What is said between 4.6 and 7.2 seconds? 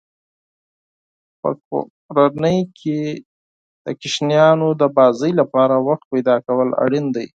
د لوبو لپاره وخت پیدا کول اړین